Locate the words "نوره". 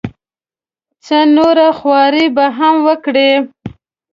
1.35-1.67